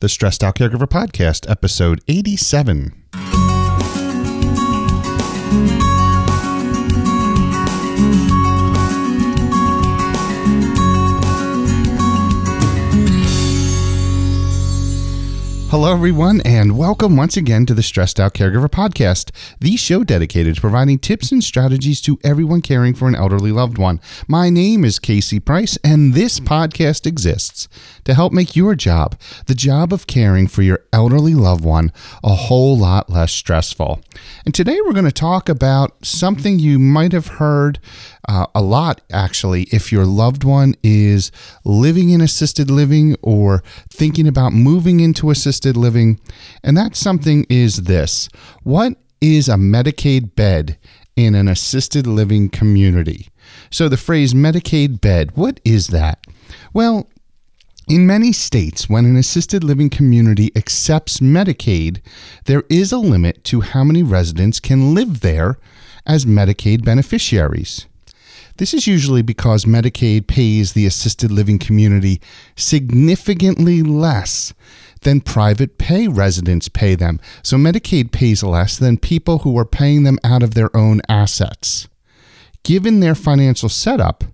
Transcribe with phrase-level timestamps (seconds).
[0.00, 3.29] the Stressed Out Caregiver Podcast, episode 87.
[15.70, 19.30] Hello, everyone, and welcome once again to the Stressed Out Caregiver Podcast,
[19.60, 23.78] the show dedicated to providing tips and strategies to everyone caring for an elderly loved
[23.78, 24.00] one.
[24.26, 27.68] My name is Casey Price, and this podcast exists
[28.02, 31.92] to help make your job, the job of caring for your elderly loved one,
[32.24, 34.00] a whole lot less stressful.
[34.44, 37.78] And today we're going to talk about something you might have heard
[38.28, 41.32] uh, a lot, actually, if your loved one is
[41.64, 46.20] living in assisted living or thinking about moving into assisted living.
[46.62, 48.28] And that something is this
[48.62, 50.78] What is a Medicaid bed
[51.16, 53.28] in an assisted living community?
[53.70, 56.24] So, the phrase Medicaid bed, what is that?
[56.72, 57.08] Well,
[57.88, 62.00] in many states, when an assisted living community accepts Medicaid,
[62.44, 65.58] there is a limit to how many residents can live there
[66.06, 67.86] as Medicaid beneficiaries.
[68.60, 72.20] This is usually because Medicaid pays the assisted living community
[72.56, 74.52] significantly less
[75.00, 77.20] than private pay residents pay them.
[77.42, 81.88] So Medicaid pays less than people who are paying them out of their own assets.
[82.62, 84.24] Given their financial setup,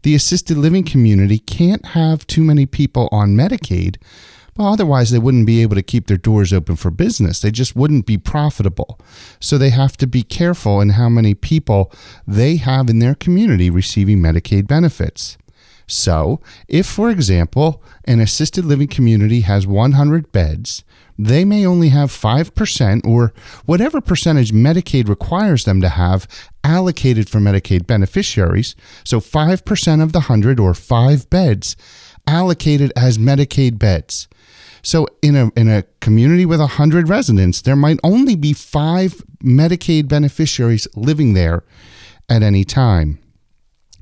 [0.00, 3.96] the assisted living community can't have too many people on Medicaid.
[4.56, 7.40] Well, otherwise, they wouldn't be able to keep their doors open for business.
[7.40, 9.00] They just wouldn't be profitable.
[9.40, 11.92] So they have to be careful in how many people
[12.26, 15.36] they have in their community receiving Medicaid benefits.
[15.86, 20.82] So, if, for example, an assisted living community has 100 beds,
[21.18, 23.32] they may only have 5% or
[23.66, 26.26] whatever percentage Medicaid requires them to have
[26.64, 28.74] allocated for Medicaid beneficiaries.
[29.04, 31.76] So 5% of the 100 or 5 beds
[32.26, 34.28] allocated as Medicaid beds.
[34.84, 40.06] So in a in a community with 100 residents, there might only be 5 Medicaid
[40.08, 41.64] beneficiaries living there
[42.28, 43.18] at any time.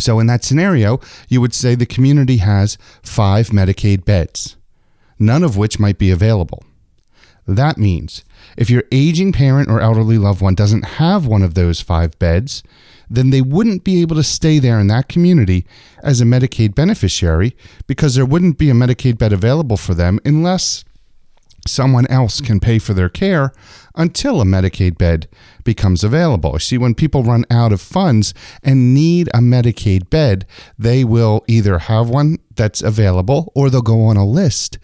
[0.00, 4.56] So, in that scenario, you would say the community has five Medicaid beds,
[5.18, 6.62] none of which might be available.
[7.48, 8.24] That means
[8.56, 12.62] if your aging parent or elderly loved one doesn't have one of those five beds,
[13.10, 15.66] then they wouldn't be able to stay there in that community
[16.02, 20.84] as a Medicaid beneficiary because there wouldn't be a Medicaid bed available for them unless
[21.66, 23.52] someone else can pay for their care
[23.98, 25.28] until a Medicaid bed
[25.64, 26.58] becomes available.
[26.58, 28.32] See, when people run out of funds
[28.62, 30.46] and need a Medicaid bed,
[30.78, 34.78] they will either have one that's available or they'll go on a list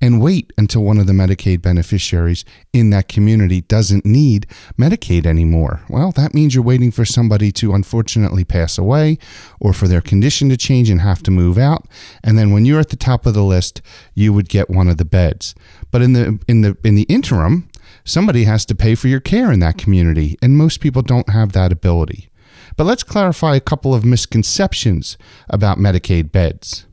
[0.00, 4.46] and wait until one of the Medicaid beneficiaries in that community doesn't need
[4.78, 5.82] Medicaid anymore.
[5.88, 9.18] Well, that means you're waiting for somebody to unfortunately pass away
[9.60, 11.86] or for their condition to change and have to move out.
[12.24, 13.82] And then when you're at the top of the list,
[14.14, 15.54] you would get one of the beds.
[15.90, 17.68] But in the in the in the interim,
[18.04, 21.52] somebody has to pay for your care in that community, and most people don't have
[21.52, 22.30] that ability.
[22.76, 25.18] But let's clarify a couple of misconceptions
[25.48, 26.86] about Medicaid beds.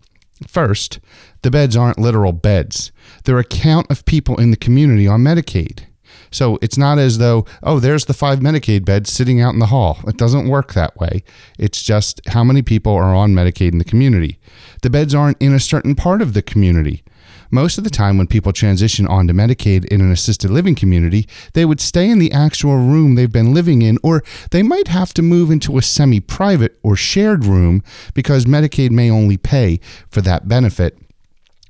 [0.48, 1.00] First,
[1.42, 2.92] the beds aren't literal beds.
[3.24, 5.86] They're a count of people in the community on Medicaid.
[6.32, 9.68] So it's not as though, oh, there's the five Medicaid beds sitting out in the
[9.68, 10.00] hall.
[10.08, 11.24] It doesn't work that way.
[11.58, 14.40] It's just how many people are on Medicaid in the community.
[14.82, 17.04] The beds aren't in a certain part of the community.
[17.52, 21.66] Most of the time, when people transition onto Medicaid in an assisted living community, they
[21.66, 25.22] would stay in the actual room they've been living in, or they might have to
[25.22, 30.48] move into a semi private or shared room because Medicaid may only pay for that
[30.48, 30.98] benefit.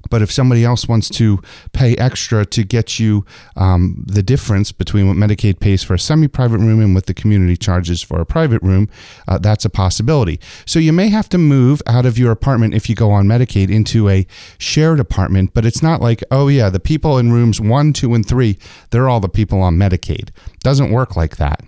[0.10, 1.40] But if somebody else wants to
[1.74, 3.26] pay extra to get you
[3.56, 7.14] um, the difference between what Medicaid pays for a semi private room and what the
[7.14, 8.90] community charges for a private room,
[9.28, 10.40] uh, that's a possibility.
[10.66, 13.70] So you may have to move out of your apartment if you go on Medicaid
[13.70, 14.26] into a
[14.58, 18.28] shared apartment, but it's not like, oh, yeah, the people in rooms one, two, and
[18.28, 18.58] three,
[18.92, 20.30] they're all the people on Medicaid.
[20.62, 21.62] Doesn't work like that.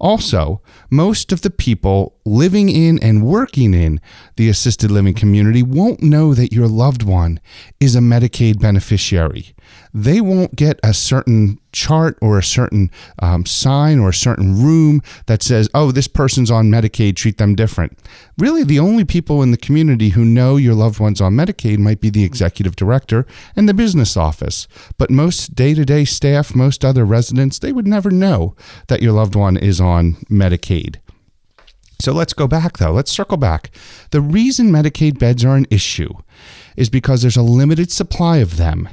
[0.00, 4.00] Also, most of the people living in and working in
[4.36, 7.38] the assisted living community won't know that your loved one
[7.80, 9.54] is a Medicaid beneficiary.
[9.92, 12.90] They won't get a certain chart or a certain
[13.20, 17.54] um, sign or a certain room that says, oh, this person's on Medicaid, treat them
[17.54, 17.98] different.
[18.38, 22.00] Really, the only people in the community who know your loved one's on Medicaid might
[22.00, 24.66] be the executive director and the business office.
[24.98, 28.56] But most day to day staff, most other residents, they would never know
[28.88, 30.96] that your loved one is on Medicaid.
[32.04, 32.92] So let's go back though.
[32.92, 33.70] Let's circle back.
[34.10, 36.12] The reason Medicaid beds are an issue
[36.76, 38.90] is because there's a limited supply of them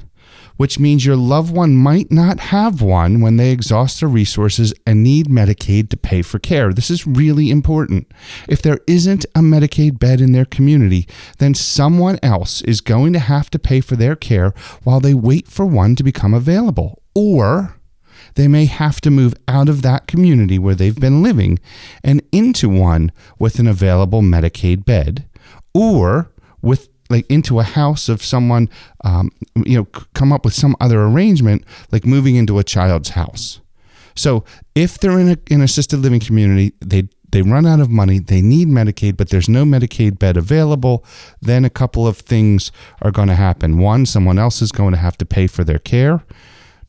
[0.56, 5.02] which means your loved one might not have one when they exhaust their resources and
[5.02, 6.72] need Medicaid to pay for care.
[6.72, 8.12] This is really important.
[8.48, 11.08] If there isn't a Medicaid bed in their community,
[11.40, 14.54] then someone else is going to have to pay for their care
[14.84, 17.02] while they wait for one to become available.
[17.16, 17.81] Or
[18.36, 21.60] they may have to move out of that community where they've been living
[22.04, 25.26] and into one with an available Medicaid bed
[25.74, 26.32] or
[26.62, 28.70] with like into a house of someone,
[29.04, 29.30] um,
[29.66, 33.60] you know, come up with some other arrangement, like moving into a child's house.
[34.16, 34.46] So
[34.76, 38.20] if they're in a in an assisted living community, they they run out of money,
[38.20, 41.06] they need Medicaid, but there's no Medicaid bed available,
[41.42, 43.78] then a couple of things are going to happen.
[43.78, 46.24] One, someone else is going to have to pay for their care.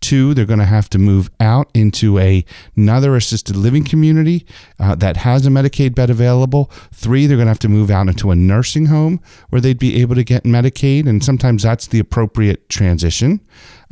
[0.03, 2.45] Two, they're going to have to move out into a,
[2.77, 4.45] another assisted living community
[4.79, 6.71] uh, that has a Medicaid bed available.
[6.93, 10.03] Three, they're going to have to move out into a nursing home where they'd be
[10.03, 13.41] able to get Medicaid, and sometimes that's the appropriate transition.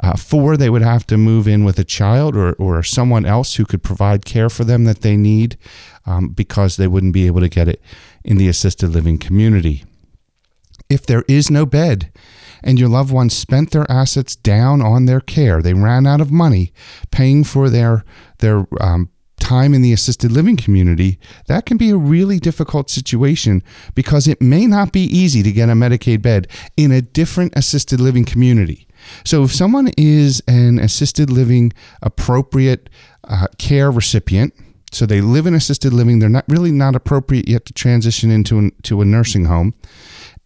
[0.03, 3.55] Uh, four, they would have to move in with a child or, or someone else
[3.55, 5.57] who could provide care for them that they need
[6.07, 7.81] um, because they wouldn't be able to get it
[8.25, 9.85] in the assisted living community.
[10.91, 12.13] If there is no bed,
[12.63, 15.63] and your loved ones spent their assets down on their care.
[15.63, 16.75] They ran out of money
[17.11, 18.05] paying for their
[18.41, 19.09] their um,
[19.41, 23.63] time in the assisted living community, that can be a really difficult situation
[23.95, 26.47] because it may not be easy to get a Medicaid bed
[26.77, 28.87] in a different assisted living community.
[29.25, 31.73] So, if someone is an assisted living
[32.03, 32.91] appropriate
[33.25, 34.55] uh, care recipient,
[34.93, 38.59] so they live in assisted living, they're not really not appropriate yet to transition into
[38.59, 39.75] an, to a nursing home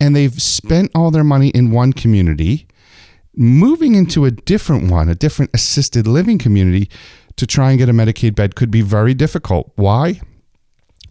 [0.01, 2.67] and they've spent all their money in one community,
[3.37, 6.89] moving into a different one, a different assisted living community
[7.37, 9.73] to try and get a Medicaid bed could be very difficult.
[9.77, 10.21] Why?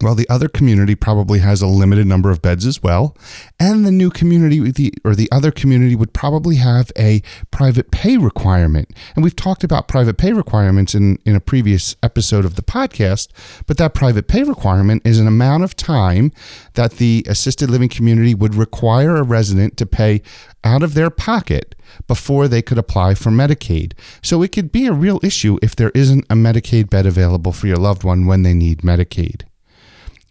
[0.04, 3.16] Well, the other community probably has a limited number of beds as well,
[3.58, 7.22] and the new community or the other community would probably have a
[7.52, 8.90] private pay requirement.
[9.16, 13.30] And we've talked about private pay requirements in, in a previous episode of the podcast,
[13.66, 16.34] but that private pay requirement is an amount of time
[16.74, 20.22] that the assisted living community would require a resident to pay
[20.66, 21.76] out of their pocket
[22.08, 23.94] before they could apply for Medicaid.
[24.22, 27.68] So it could be a real issue if there isn't a Medicaid bed available for
[27.68, 29.44] your loved one when they need Medicaid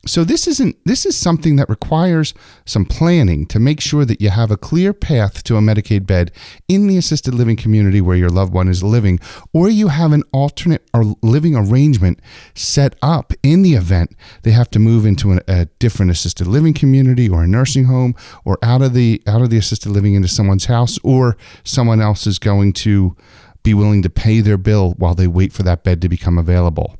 [0.04, 2.34] so this isn't this is something that requires
[2.64, 6.32] some planning to make sure that you have a clear path to a Medicaid bed
[6.66, 9.20] in the assisted living community where your loved one is living
[9.52, 12.20] or you have an alternate or living arrangement
[12.54, 16.75] set up in the event they have to move into an, a different assisted living
[16.75, 18.14] community or a nursing home
[18.44, 22.26] or out of the out of the assisted living into someone's house or someone else
[22.26, 23.16] is going to
[23.62, 26.96] be willing to pay their bill while they wait for that bed to become available.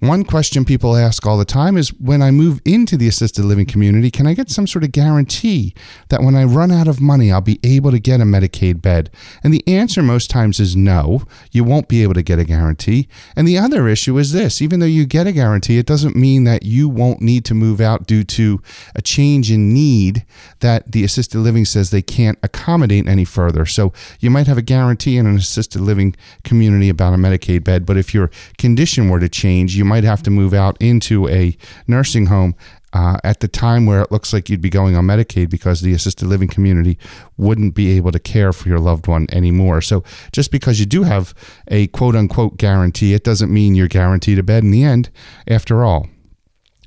[0.00, 3.66] One question people ask all the time is when I move into the assisted living
[3.66, 5.74] community, can I get some sort of guarantee
[6.08, 9.10] that when I run out of money, I'll be able to get a Medicaid bed?
[9.42, 13.08] And the answer most times is no, you won't be able to get a guarantee.
[13.34, 16.44] And the other issue is this even though you get a guarantee, it doesn't mean
[16.44, 18.62] that you won't need to move out due to
[18.94, 20.24] a change in need
[20.60, 23.66] that the assisted living says they can't accommodate any further.
[23.66, 26.14] So you might have a guarantee in an assisted living
[26.44, 30.22] community about a Medicaid bed, but if your condition were to change, you might have
[30.24, 31.56] to move out into a
[31.86, 32.54] nursing home
[32.92, 35.92] uh, at the time where it looks like you'd be going on Medicaid because the
[35.92, 36.98] assisted living community
[37.36, 39.80] wouldn't be able to care for your loved one anymore.
[39.80, 40.02] So
[40.32, 41.34] just because you do have
[41.68, 45.10] a quote unquote guarantee, it doesn't mean you're guaranteed a bed in the end,
[45.46, 46.08] after all.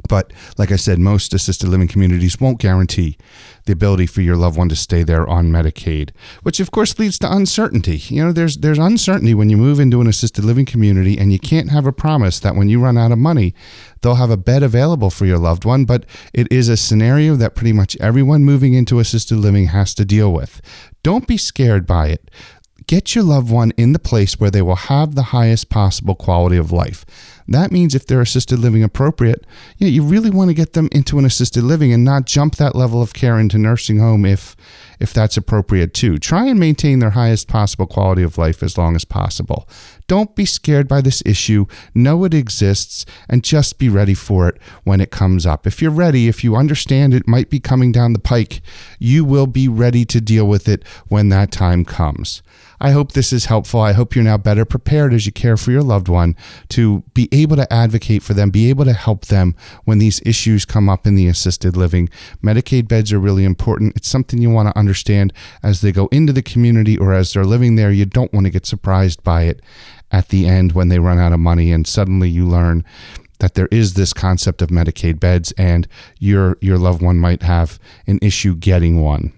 [0.08, 3.18] But like I said, most assisted living communities won't guarantee
[3.66, 6.12] the ability for your loved one to stay there on Medicaid,
[6.44, 7.98] which of course leads to uncertainty.
[7.98, 11.40] You know, there's there's uncertainty when you move into an assisted living community and you
[11.40, 13.54] can't have a promise that when you run out of money,
[14.02, 17.56] they'll have a bed available for your loved one, but it is a scenario that
[17.56, 20.62] pretty much everyone moving into assisted living has to deal with.
[21.04, 22.32] Don't be scared by it.
[22.88, 26.58] Get your loved one in the place where they will have the highest possible quality
[26.58, 27.06] of life.
[27.48, 29.46] That means if they're assisted living appropriate,
[29.78, 32.56] you, know, you really want to get them into an assisted living and not jump
[32.56, 34.56] that level of care into nursing home if
[35.02, 36.20] if that's appropriate too.
[36.20, 39.68] Try and maintain their highest possible quality of life as long as possible.
[40.08, 41.66] Don't be scared by this issue.
[41.96, 45.66] Know it exists and just be ready for it when it comes up.
[45.66, 48.62] If you're ready, if you understand it might be coming down the pike,
[49.00, 52.44] you will be ready to deal with it when that time comes.
[52.80, 53.80] I hope this is helpful.
[53.80, 56.36] I hope you're now better prepared as you care for your loved one
[56.70, 60.66] to be able to advocate for them, be able to help them when these issues
[60.66, 62.10] come up in the assisted living.
[62.44, 63.96] Medicaid beds are really important.
[63.96, 65.34] It's something you want to understand
[65.64, 67.92] as they go into the community or as they're living there.
[67.92, 69.62] You don't want to get surprised by it
[70.12, 72.84] at the end when they run out of money and suddenly you learn
[73.40, 75.88] that there is this concept of Medicaid beds and
[76.20, 79.34] your your loved one might have an issue getting one.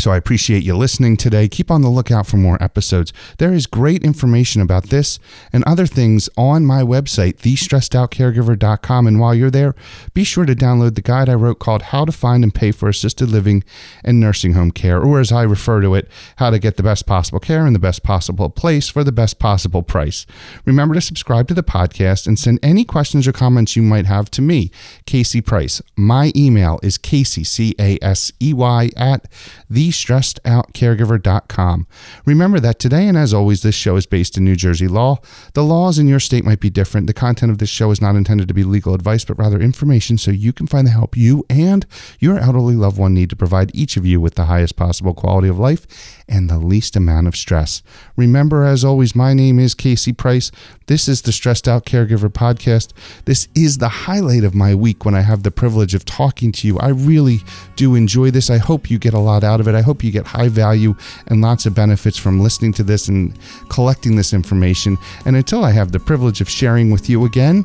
[0.00, 1.48] So I appreciate you listening today.
[1.48, 3.12] Keep on the lookout for more episodes.
[3.38, 5.18] There is great information about this
[5.52, 9.08] and other things on my website, thestressedoutcaregiver.com.
[9.08, 9.74] And while you're there,
[10.14, 12.88] be sure to download the guide I wrote called How to Find and Pay for
[12.88, 13.64] Assisted Living
[14.04, 17.04] and Nursing Home Care, or as I refer to it, How to Get the Best
[17.04, 20.26] Possible Care in the Best Possible Place for the Best Possible Price.
[20.64, 24.30] Remember to subscribe to the podcast and send any questions or comments you might have
[24.30, 24.70] to me,
[25.06, 25.82] Casey Price.
[25.96, 29.26] My email is Casey, C A S E Y, at
[29.68, 31.86] the thestressedoutcaregiver.com.
[32.24, 35.18] Remember that today and as always, this show is based in New Jersey law.
[35.54, 37.06] The laws in your state might be different.
[37.06, 40.18] The content of this show is not intended to be legal advice, but rather information
[40.18, 41.86] so you can find the help you and
[42.18, 45.48] your elderly loved one need to provide each of you with the highest possible quality
[45.48, 45.86] of life
[46.28, 47.82] and the least amount of stress.
[48.16, 50.50] Remember, as always, my name is Casey Price.
[50.86, 52.92] This is the Stressed Out Caregiver Podcast.
[53.24, 56.66] This is the highlight of my week when I have the privilege of talking to
[56.66, 56.78] you.
[56.78, 57.40] I really
[57.76, 58.50] do enjoy this.
[58.50, 59.74] I hope you get a lot out of it.
[59.78, 60.96] I hope you get high value
[61.28, 64.98] and lots of benefits from listening to this and collecting this information.
[65.24, 67.64] And until I have the privilege of sharing with you again,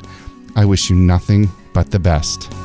[0.54, 2.63] I wish you nothing but the best.